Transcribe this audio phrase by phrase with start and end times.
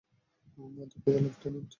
[0.57, 1.69] দুঃখিত, লেফটেন্যান্ট।